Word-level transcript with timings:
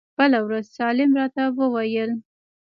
بله 0.17 0.39
ورځ 0.47 0.65
سالم 0.77 1.11
راته 1.19 1.43
وويل. 1.57 2.11